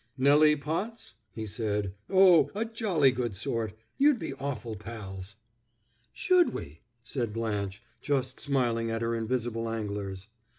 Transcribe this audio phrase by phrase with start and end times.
[0.17, 1.93] "Nelly Potts?" he said.
[2.09, 5.35] "Oh, a jolly good sort; you'd be awful pals."
[6.11, 10.27] "Should we?" said Blanche, just smiling at her invisible anglers.